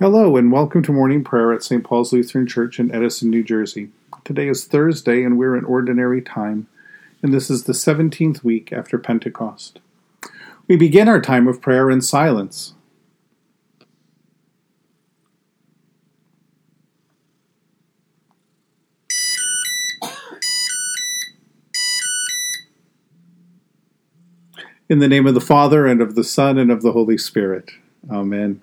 Hello, 0.00 0.36
and 0.36 0.52
welcome 0.52 0.80
to 0.84 0.92
morning 0.92 1.24
prayer 1.24 1.52
at 1.52 1.64
St. 1.64 1.82
Paul's 1.82 2.12
Lutheran 2.12 2.46
Church 2.46 2.78
in 2.78 2.94
Edison, 2.94 3.30
New 3.30 3.42
Jersey. 3.42 3.90
Today 4.22 4.46
is 4.46 4.64
Thursday, 4.64 5.24
and 5.24 5.36
we're 5.36 5.56
in 5.56 5.64
ordinary 5.64 6.22
time, 6.22 6.68
and 7.20 7.34
this 7.34 7.50
is 7.50 7.64
the 7.64 7.72
17th 7.72 8.44
week 8.44 8.72
after 8.72 8.96
Pentecost. 8.96 9.80
We 10.68 10.76
begin 10.76 11.08
our 11.08 11.20
time 11.20 11.48
of 11.48 11.60
prayer 11.60 11.90
in 11.90 12.00
silence. 12.00 12.74
In 24.88 25.00
the 25.00 25.08
name 25.08 25.26
of 25.26 25.34
the 25.34 25.40
Father, 25.40 25.88
and 25.88 26.00
of 26.00 26.14
the 26.14 26.22
Son, 26.22 26.56
and 26.56 26.70
of 26.70 26.82
the 26.82 26.92
Holy 26.92 27.18
Spirit. 27.18 27.72
Amen. 28.08 28.62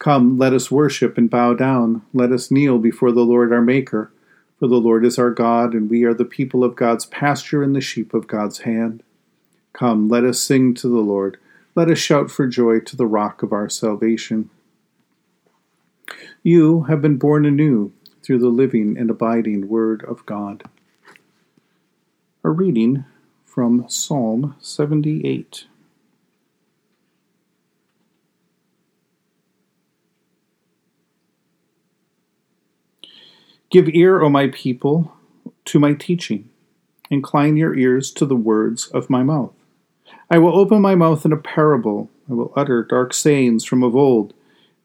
Come, 0.00 0.38
let 0.38 0.54
us 0.54 0.70
worship 0.70 1.18
and 1.18 1.28
bow 1.28 1.52
down. 1.52 2.00
Let 2.14 2.32
us 2.32 2.50
kneel 2.50 2.78
before 2.78 3.12
the 3.12 3.20
Lord 3.20 3.52
our 3.52 3.60
Maker. 3.60 4.10
For 4.58 4.66
the 4.66 4.76
Lord 4.76 5.04
is 5.04 5.18
our 5.18 5.30
God, 5.30 5.74
and 5.74 5.90
we 5.90 6.04
are 6.04 6.14
the 6.14 6.24
people 6.24 6.64
of 6.64 6.74
God's 6.74 7.04
pasture 7.04 7.62
and 7.62 7.76
the 7.76 7.82
sheep 7.82 8.14
of 8.14 8.26
God's 8.26 8.60
hand. 8.60 9.02
Come, 9.74 10.08
let 10.08 10.24
us 10.24 10.40
sing 10.40 10.72
to 10.74 10.88
the 10.88 11.00
Lord. 11.00 11.36
Let 11.74 11.90
us 11.90 11.98
shout 11.98 12.30
for 12.30 12.46
joy 12.46 12.80
to 12.80 12.96
the 12.96 13.06
rock 13.06 13.42
of 13.42 13.52
our 13.52 13.68
salvation. 13.68 14.48
You 16.42 16.84
have 16.84 17.02
been 17.02 17.18
born 17.18 17.44
anew 17.44 17.92
through 18.22 18.38
the 18.38 18.48
living 18.48 18.96
and 18.96 19.10
abiding 19.10 19.68
Word 19.68 20.02
of 20.04 20.24
God. 20.24 20.64
A 22.42 22.48
reading 22.48 23.04
from 23.44 23.84
Psalm 23.86 24.56
78. 24.60 25.66
Give 33.70 33.88
ear, 33.88 34.20
O 34.20 34.28
my 34.28 34.48
people, 34.48 35.12
to 35.66 35.78
my 35.78 35.94
teaching. 35.94 36.48
Incline 37.08 37.56
your 37.56 37.74
ears 37.76 38.10
to 38.12 38.26
the 38.26 38.36
words 38.36 38.88
of 38.88 39.08
my 39.08 39.22
mouth. 39.22 39.52
I 40.28 40.38
will 40.38 40.58
open 40.58 40.80
my 40.80 40.96
mouth 40.96 41.24
in 41.24 41.32
a 41.32 41.36
parable. 41.36 42.10
I 42.28 42.34
will 42.34 42.52
utter 42.56 42.82
dark 42.82 43.14
sayings 43.14 43.64
from 43.64 43.84
of 43.84 43.94
old, 43.94 44.34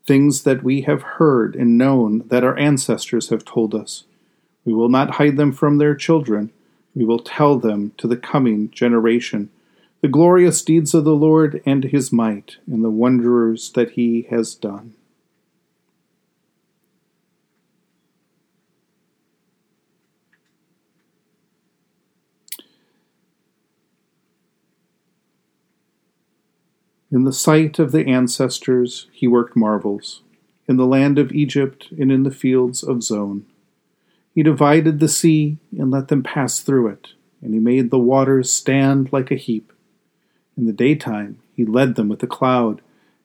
things 0.06 0.44
that 0.44 0.64
we 0.64 0.82
have 0.82 1.02
heard 1.02 1.56
and 1.56 1.80
known 1.80 2.28
that 2.28 2.44
our 2.44 2.58
ancestors 2.58 3.30
have 3.30 3.44
told 3.44 3.74
us. 3.74 4.04
We 4.66 4.74
will 4.74 4.90
not 4.90 5.16
hide 5.16 5.38
them 5.38 5.52
from 5.52 5.78
their 5.78 5.96
children. 5.96 6.52
We 6.94 7.06
will 7.06 7.20
tell 7.20 7.58
them 7.58 7.94
to 7.98 8.08
the 8.08 8.18
coming 8.18 8.70
generation 8.70 9.50
the 10.02 10.08
glorious 10.10 10.62
deeds 10.62 10.94
of 10.94 11.04
the 11.04 11.16
Lord 11.16 11.64
and 11.66 11.86
his 11.86 12.12
might, 12.12 12.58
and 12.68 12.84
the 12.84 12.92
wonders 12.92 13.72
that 13.72 13.92
he 13.92 14.28
has 14.30 14.54
done. 14.54 14.94
In 27.12 27.24
the 27.24 27.34
sight 27.34 27.78
of 27.78 27.92
the 27.92 28.06
ancestors 28.08 29.08
he 29.12 29.28
worked 29.28 29.56
marvels, 29.56 30.22
in 30.68 30.78
the 30.78 30.88
land 30.88 31.20
of 31.20 31.32
Egypt 31.32 31.90
and 31.92 32.12
in 32.12 32.24
the 32.24 32.32
fields 32.32 32.82
of 32.82 33.04
Zoan. 33.04 33.46
He 34.34 34.42
divided 34.42 35.00
the 35.00 35.08
sea 35.08 35.58
and 35.78 35.92
let 35.92 36.08
them 36.08 36.24
pass 36.24 36.60
through 36.60 36.88
it, 36.88 37.10
and 37.42 37.54
he 37.54 37.60
made 37.60 37.90
the 37.92 38.00
waters 38.00 38.52
stand 38.52 39.14
like 39.14 39.30
a 39.30 39.36
heap. 39.36 39.72
In 40.58 40.66
the 40.66 40.74
daytime 40.74 41.40
he 41.56 41.64
led 41.64 41.96
them 41.96 42.10
with 42.10 42.24
a 42.24 42.28
cloud, 42.28 42.82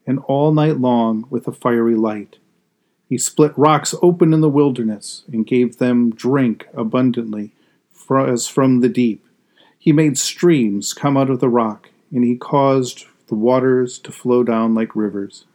and 0.06 0.18
all 0.26 0.52
night 0.52 0.78
long 0.78 1.26
with 1.30 1.48
a 1.48 1.52
fiery 1.52 1.94
light. 1.94 2.36
He 3.08 3.18
split 3.18 3.52
rocks 3.56 3.94
open 4.02 4.32
in 4.32 4.40
the 4.40 4.48
wilderness, 4.48 5.24
and 5.32 5.46
gave 5.46 5.78
them 5.78 6.10
drink 6.10 6.68
abundantly, 6.74 7.52
as 8.10 8.46
from 8.46 8.80
the 8.80 8.88
deep. 8.88 9.24
He 9.78 9.92
made 9.92 10.18
streams 10.18 10.92
come 10.92 11.16
out 11.16 11.30
of 11.30 11.40
the 11.40 11.48
rock, 11.48 11.90
and 12.12 12.24
he 12.24 12.36
caused 12.36 13.06
the 13.30 13.36
waters 13.36 13.98
to 14.00 14.12
flow 14.12 14.42
down 14.42 14.74
like 14.74 14.94
rivers. 14.94 15.46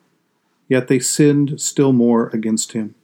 Yet 0.68 0.88
they 0.88 0.98
sinned 0.98 1.62
still 1.62 1.94
more 1.94 2.30
against 2.30 2.72
him, 2.72 2.96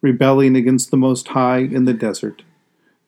rebelling 0.00 0.56
against 0.56 0.90
the 0.90 0.96
Most 0.96 1.28
High 1.28 1.58
in 1.58 1.84
the 1.84 1.94
desert. 1.94 2.42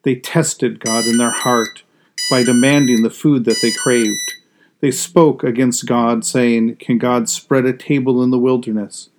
They 0.03 0.15
tested 0.15 0.79
God 0.79 1.05
in 1.05 1.17
their 1.17 1.31
heart 1.31 1.83
by 2.29 2.43
demanding 2.43 3.01
the 3.01 3.09
food 3.09 3.45
that 3.45 3.57
they 3.61 3.71
craved. 3.71 4.35
They 4.79 4.91
spoke 4.91 5.43
against 5.43 5.87
God, 5.87 6.23
saying, 6.23 6.75
Can 6.75 6.99
God 6.99 7.27
spread 7.27 7.65
a 7.65 7.73
table 7.73 8.21
in 8.23 8.29
the 8.29 8.37
wilderness? 8.37 9.09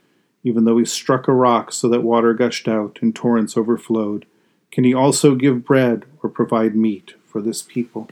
Even 0.45 0.65
though 0.65 0.79
he 0.79 0.85
struck 0.85 1.27
a 1.27 1.33
rock 1.33 1.73
so 1.73 1.89
that 1.89 2.05
water 2.05 2.33
gushed 2.33 2.69
out 2.69 3.01
and 3.03 3.15
torrents 3.15 3.57
overflowed, 3.57 4.25
can 4.71 4.85
he 4.85 4.95
also 4.95 5.35
give 5.35 5.65
bread 5.65 6.05
or 6.23 6.31
provide 6.31 6.77
meat 6.77 7.15
for 7.27 7.43
this 7.43 7.61
people? 7.61 8.09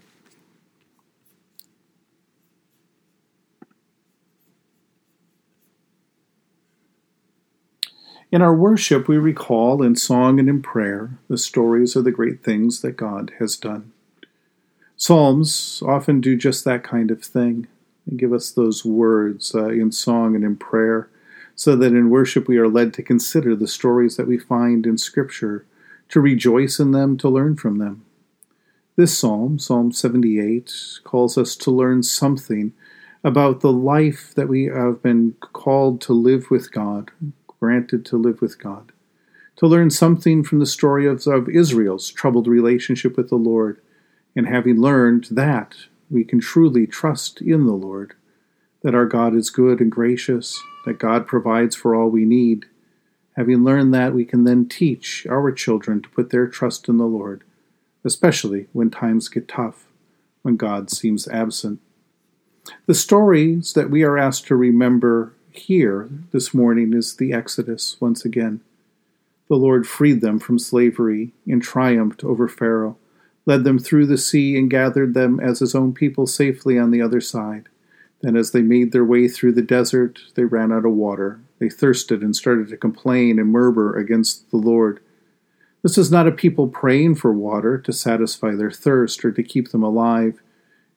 In 8.32 8.42
our 8.42 8.54
worship, 8.54 9.06
we 9.06 9.18
recall 9.18 9.84
in 9.84 9.94
song 9.94 10.40
and 10.40 10.48
in 10.48 10.60
prayer 10.60 11.16
the 11.28 11.38
stories 11.38 11.94
of 11.94 12.02
the 12.02 12.10
great 12.10 12.42
things 12.42 12.80
that 12.80 12.96
God 12.96 13.32
has 13.38 13.56
done. 13.56 13.92
Psalms 14.96 15.80
often 15.86 16.20
do 16.20 16.36
just 16.36 16.64
that 16.64 16.82
kind 16.82 17.12
of 17.12 17.22
thing 17.22 17.68
and 18.04 18.18
give 18.18 18.32
us 18.32 18.50
those 18.50 18.84
words 18.84 19.54
uh, 19.54 19.68
in 19.68 19.92
song 19.92 20.34
and 20.34 20.42
in 20.42 20.56
prayer, 20.56 21.08
so 21.54 21.76
that 21.76 21.92
in 21.92 22.10
worship 22.10 22.48
we 22.48 22.58
are 22.58 22.68
led 22.68 22.92
to 22.94 23.02
consider 23.02 23.54
the 23.54 23.68
stories 23.68 24.16
that 24.16 24.26
we 24.26 24.38
find 24.38 24.86
in 24.86 24.98
Scripture, 24.98 25.64
to 26.08 26.20
rejoice 26.20 26.80
in 26.80 26.90
them, 26.90 27.16
to 27.18 27.28
learn 27.28 27.54
from 27.54 27.78
them. 27.78 28.04
This 28.96 29.16
psalm, 29.16 29.60
Psalm 29.60 29.92
78, 29.92 31.00
calls 31.04 31.38
us 31.38 31.54
to 31.56 31.70
learn 31.70 32.02
something 32.02 32.72
about 33.22 33.60
the 33.60 33.72
life 33.72 34.32
that 34.34 34.48
we 34.48 34.64
have 34.64 35.00
been 35.00 35.36
called 35.40 36.00
to 36.00 36.12
live 36.12 36.50
with 36.50 36.72
God, 36.72 37.12
granted 37.66 38.06
to 38.06 38.16
live 38.16 38.40
with 38.40 38.62
God, 38.62 38.92
to 39.56 39.66
learn 39.66 39.90
something 39.90 40.44
from 40.44 40.60
the 40.60 40.66
story 40.66 41.04
of, 41.04 41.26
of 41.26 41.48
Israel's 41.48 42.12
troubled 42.12 42.46
relationship 42.46 43.16
with 43.16 43.28
the 43.28 43.34
Lord, 43.34 43.80
and 44.36 44.46
having 44.46 44.80
learned 44.80 45.26
that, 45.32 45.74
we 46.08 46.22
can 46.22 46.38
truly 46.38 46.86
trust 46.86 47.42
in 47.42 47.66
the 47.66 47.72
Lord, 47.72 48.14
that 48.84 48.94
our 48.94 49.04
God 49.04 49.34
is 49.34 49.50
good 49.50 49.80
and 49.80 49.90
gracious, 49.90 50.56
that 50.84 51.00
God 51.00 51.26
provides 51.26 51.74
for 51.74 51.92
all 51.92 52.08
we 52.08 52.24
need. 52.24 52.66
Having 53.34 53.64
learned 53.64 53.92
that, 53.94 54.14
we 54.14 54.24
can 54.24 54.44
then 54.44 54.68
teach 54.68 55.26
our 55.28 55.50
children 55.50 56.00
to 56.02 56.08
put 56.10 56.30
their 56.30 56.46
trust 56.46 56.88
in 56.88 56.98
the 56.98 57.04
Lord, 57.04 57.42
especially 58.04 58.68
when 58.72 58.90
times 58.90 59.28
get 59.28 59.48
tough, 59.48 59.86
when 60.42 60.56
God 60.56 60.88
seems 60.88 61.26
absent. 61.26 61.80
The 62.86 62.94
stories 62.94 63.72
that 63.72 63.90
we 63.90 64.04
are 64.04 64.16
asked 64.16 64.46
to 64.46 64.54
remember 64.54 65.32
here 65.58 66.08
this 66.32 66.52
morning 66.52 66.92
is 66.92 67.16
the 67.16 67.32
Exodus 67.32 67.96
once 68.00 68.24
again. 68.24 68.60
The 69.48 69.56
Lord 69.56 69.86
freed 69.86 70.20
them 70.20 70.38
from 70.38 70.58
slavery 70.58 71.32
and 71.46 71.62
triumphed 71.62 72.24
over 72.24 72.48
Pharaoh, 72.48 72.96
led 73.44 73.64
them 73.64 73.78
through 73.78 74.06
the 74.06 74.18
sea, 74.18 74.58
and 74.58 74.70
gathered 74.70 75.14
them 75.14 75.38
as 75.38 75.60
his 75.60 75.74
own 75.74 75.94
people 75.94 76.26
safely 76.26 76.78
on 76.78 76.90
the 76.90 77.00
other 77.00 77.20
side. 77.20 77.68
Then, 78.22 78.36
as 78.36 78.50
they 78.50 78.62
made 78.62 78.92
their 78.92 79.04
way 79.04 79.28
through 79.28 79.52
the 79.52 79.62
desert, 79.62 80.20
they 80.34 80.44
ran 80.44 80.72
out 80.72 80.84
of 80.84 80.92
water, 80.92 81.40
They 81.58 81.68
thirsted 81.68 82.22
and 82.22 82.34
started 82.34 82.68
to 82.68 82.76
complain 82.76 83.38
and 83.38 83.50
murmur 83.50 83.96
against 83.96 84.50
the 84.50 84.56
Lord. 84.56 85.00
This 85.82 85.96
is 85.96 86.10
not 86.10 86.26
a 86.26 86.32
people 86.32 86.68
praying 86.68 87.14
for 87.14 87.32
water 87.32 87.78
to 87.78 87.92
satisfy 87.92 88.54
their 88.54 88.70
thirst 88.70 89.24
or 89.24 89.30
to 89.32 89.42
keep 89.42 89.70
them 89.70 89.82
alive. 89.82 90.42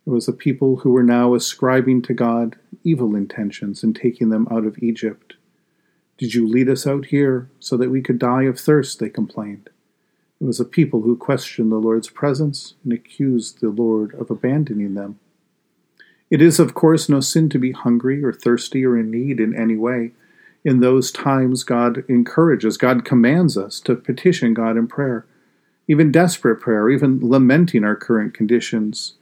It 0.10 0.14
was 0.14 0.28
a 0.28 0.34
people 0.34 0.78
who 0.78 0.90
were 0.90 1.04
now 1.04 1.36
ascribing 1.36 2.02
to 2.02 2.16
God 2.16 2.56
evil 2.84 3.16
intentions 3.16 3.84
and 3.84 3.96
taking 3.96 4.30
them 4.30 4.48
out 4.50 4.66
of 4.66 4.82
Egypt. 4.82 5.36
Did 6.18 6.34
you 6.34 6.48
lead 6.48 6.68
us 6.68 6.88
out 6.88 7.06
here 7.06 7.48
so 7.60 7.78
that 7.78 7.92
we 7.92 8.02
could 8.02 8.18
die 8.18 8.46
of 8.46 8.60
thirst? 8.60 8.98
They 8.98 9.10
complained. 9.10 9.70
It 10.42 10.46
was 10.46 10.60
a 10.60 10.66
people 10.66 11.02
who 11.02 11.16
questioned 11.16 11.72
the 11.72 11.76
Lord's 11.76 12.10
presence 12.10 12.74
and 12.84 12.92
accused 12.92 13.62
the 13.62 13.70
Lord 13.70 14.16
of 14.16 14.32
abandoning 14.32 14.96
them. 14.96 15.20
It 16.32 16.42
is, 16.42 16.60
of 16.60 16.74
course, 16.74 17.08
no 17.08 17.20
sin 17.20 17.48
to 17.50 17.60
be 17.60 17.72
hungry 17.72 18.24
or 18.24 18.34
thirsty 18.34 18.84
or 18.84 18.98
in 18.98 19.12
need 19.12 19.40
in 19.40 19.56
any 19.56 19.78
way. 19.78 20.14
In 20.66 20.80
those 20.80 21.12
times, 21.12 21.64
God 21.64 22.04
encourages, 22.10 22.78
God 22.78 23.06
commands 23.06 23.60
us 23.60 23.80
to 23.82 23.94
petition 23.94 24.56
God 24.56 24.76
in 24.76 24.88
prayer, 24.88 25.28
even 25.88 26.12
desperate 26.12 26.60
prayer, 26.60 26.90
even 26.90 27.20
lamenting 27.22 27.84
our 27.84 27.96
current 27.96 28.34
conditions. 28.34 29.14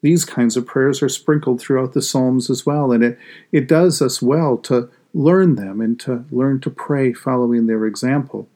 These 0.00 0.24
kinds 0.24 0.56
of 0.56 0.66
prayers 0.66 1.02
are 1.02 1.08
sprinkled 1.08 1.60
throughout 1.60 1.92
the 1.92 2.02
Psalms 2.02 2.50
as 2.50 2.64
well, 2.64 2.92
and 2.92 3.02
it, 3.02 3.18
it 3.50 3.66
does 3.66 4.00
us 4.00 4.22
well 4.22 4.56
to 4.58 4.90
learn 5.12 5.56
them 5.56 5.80
and 5.80 5.98
to 6.00 6.24
learn 6.30 6.60
to 6.60 6.70
pray 6.70 7.12
following 7.12 7.66
their 7.66 7.84
example. 7.84 8.48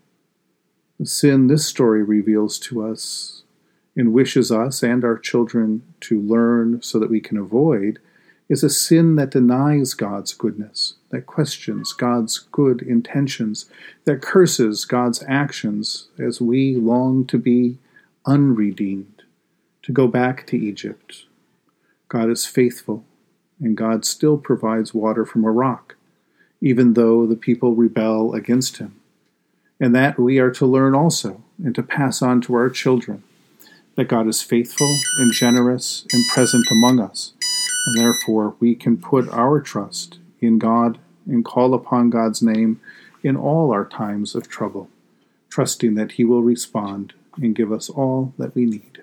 The 1.00 1.06
sin 1.06 1.48
this 1.48 1.66
story 1.66 2.02
reveals 2.02 2.58
to 2.60 2.84
us 2.84 3.42
and 3.96 4.12
wishes 4.12 4.52
us 4.52 4.82
and 4.82 5.04
our 5.04 5.18
children 5.18 5.82
to 6.00 6.20
learn 6.20 6.80
so 6.80 6.98
that 6.98 7.10
we 7.10 7.20
can 7.20 7.36
avoid 7.36 7.98
is 8.48 8.62
a 8.62 8.70
sin 8.70 9.16
that 9.16 9.30
denies 9.30 9.94
God's 9.94 10.34
goodness, 10.34 10.94
that 11.10 11.26
questions 11.26 11.92
God's 11.92 12.38
good 12.38 12.82
intentions, 12.82 13.66
that 14.04 14.22
curses 14.22 14.84
God's 14.84 15.24
actions 15.26 16.08
as 16.18 16.40
we 16.40 16.76
long 16.76 17.24
to 17.26 17.38
be 17.38 17.78
unredeemed, 18.26 19.22
to 19.82 19.92
go 19.92 20.06
back 20.06 20.46
to 20.48 20.56
Egypt. 20.56 21.24
God 22.12 22.30
is 22.30 22.44
faithful, 22.44 23.04
and 23.60 23.76
God 23.76 24.04
still 24.04 24.36
provides 24.36 24.92
water 24.92 25.24
from 25.24 25.44
a 25.44 25.50
rock, 25.50 25.96
even 26.60 26.92
though 26.92 27.26
the 27.26 27.36
people 27.36 27.74
rebel 27.74 28.34
against 28.34 28.76
him. 28.76 29.00
And 29.80 29.94
that 29.94 30.18
we 30.18 30.38
are 30.38 30.50
to 30.52 30.66
learn 30.66 30.94
also 30.94 31.42
and 31.64 31.74
to 31.74 31.82
pass 31.82 32.20
on 32.20 32.40
to 32.42 32.54
our 32.54 32.70
children 32.70 33.22
that 33.94 34.08
God 34.08 34.26
is 34.26 34.42
faithful 34.42 34.94
and 35.18 35.32
generous 35.32 36.06
and 36.12 36.22
present 36.34 36.64
among 36.70 37.00
us 37.00 37.32
and 37.84 37.96
therefore, 37.96 38.54
we 38.60 38.74
can 38.74 38.96
put 38.96 39.28
our 39.30 39.60
trust 39.60 40.18
in 40.40 40.58
God 40.58 40.98
and 41.26 41.44
call 41.44 41.74
upon 41.74 42.10
God's 42.10 42.42
name 42.42 42.80
in 43.22 43.36
all 43.36 43.72
our 43.72 43.84
times 43.84 44.34
of 44.34 44.48
trouble, 44.48 44.88
trusting 45.48 45.94
that 45.94 46.12
He 46.12 46.24
will 46.24 46.42
respond 46.42 47.12
and 47.36 47.54
give 47.54 47.72
us 47.72 47.88
all 47.88 48.34
that 48.38 48.54
we 48.54 48.66
need. 48.66 49.02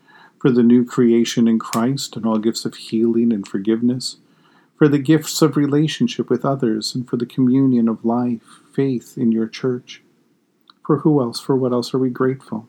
for 0.41 0.49
the 0.49 0.63
new 0.63 0.83
creation 0.83 1.47
in 1.47 1.59
Christ 1.59 2.15
and 2.15 2.25
all 2.25 2.39
gifts 2.39 2.65
of 2.65 2.73
healing 2.73 3.31
and 3.31 3.47
forgiveness, 3.47 4.17
for 4.75 4.87
the 4.87 4.97
gifts 4.97 5.39
of 5.43 5.55
relationship 5.55 6.31
with 6.31 6.43
others, 6.43 6.95
and 6.95 7.07
for 7.07 7.15
the 7.15 7.27
communion 7.27 7.87
of 7.87 8.03
life, 8.03 8.41
faith 8.73 9.19
in 9.19 9.31
your 9.31 9.45
church. 9.45 10.01
For 10.83 10.97
who 10.97 11.21
else, 11.21 11.39
for 11.39 11.55
what 11.55 11.73
else 11.73 11.93
are 11.93 11.99
we 11.99 12.09
grateful? 12.09 12.67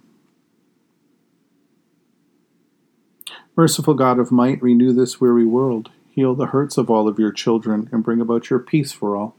Merciful 3.57 3.95
God 3.95 4.19
of 4.19 4.31
might, 4.31 4.61
renew 4.61 4.93
this 4.93 5.19
weary 5.19 5.47
world 5.47 5.89
Heal 6.11 6.35
the 6.35 6.49
hurts 6.49 6.77
of 6.77 6.91
all 6.91 7.09
of 7.09 7.19
your 7.19 7.33
children 7.33 7.89
and 7.91 8.05
bring 8.05 8.21
about 8.21 8.51
your 8.51 8.59
peace 8.59 8.93
for 8.93 9.17
all. 9.17 9.35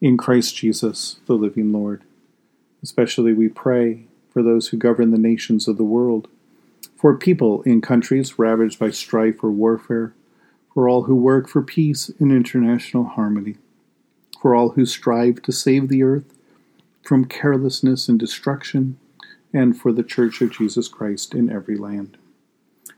In 0.00 0.16
Christ 0.16 0.56
Jesus, 0.56 1.20
the 1.26 1.34
living 1.34 1.72
Lord. 1.72 2.02
Especially 2.82 3.32
we 3.32 3.48
pray 3.48 4.06
for 4.32 4.42
those 4.42 4.68
who 4.68 4.76
govern 4.76 5.12
the 5.12 5.16
nations 5.16 5.68
of 5.68 5.76
the 5.76 5.84
world, 5.84 6.26
for 6.98 7.16
people 7.16 7.62
in 7.62 7.80
countries 7.80 8.40
ravaged 8.40 8.76
by 8.76 8.90
strife 8.90 9.44
or 9.44 9.52
warfare, 9.52 10.12
for 10.74 10.88
all 10.88 11.04
who 11.04 11.14
work 11.14 11.48
for 11.48 11.62
peace 11.62 12.10
and 12.18 12.32
international 12.32 13.04
harmony, 13.04 13.56
for 14.42 14.52
all 14.52 14.70
who 14.70 14.84
strive 14.84 15.40
to 15.40 15.52
save 15.52 15.88
the 15.88 16.02
earth 16.02 16.34
from 17.02 17.24
carelessness 17.24 18.08
and 18.08 18.18
destruction, 18.18 18.98
and 19.54 19.80
for 19.80 19.92
the 19.92 20.02
Church 20.02 20.40
of 20.40 20.50
Jesus 20.50 20.88
Christ 20.88 21.34
in 21.34 21.48
every 21.48 21.76
land. 21.76 22.18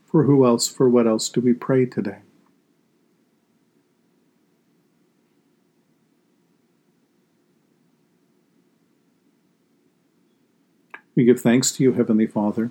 For 0.06 0.24
who 0.24 0.46
else, 0.46 0.66
for 0.66 0.88
what 0.88 1.06
else 1.06 1.28
do 1.28 1.42
we 1.42 1.52
pray 1.52 1.84
today? 1.84 2.20
We 11.14 11.24
give 11.24 11.40
thanks 11.40 11.70
to 11.72 11.82
you, 11.82 11.92
Heavenly 11.92 12.26
Father, 12.26 12.70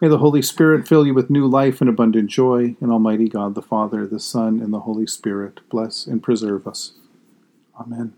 May 0.00 0.08
the 0.08 0.18
Holy 0.18 0.42
Spirit 0.42 0.86
fill 0.86 1.06
you 1.06 1.14
with 1.14 1.30
new 1.30 1.46
life 1.46 1.80
and 1.80 1.88
abundant 1.88 2.28
joy, 2.28 2.76
and 2.80 2.92
Almighty 2.92 3.28
God, 3.30 3.54
the 3.54 3.62
Father, 3.62 4.06
the 4.06 4.20
Son, 4.20 4.60
and 4.60 4.70
the 4.72 4.80
Holy 4.80 5.06
Spirit 5.06 5.60
bless 5.70 6.06
and 6.06 6.22
preserve 6.22 6.66
us. 6.66 6.92
Amen. 7.80 8.12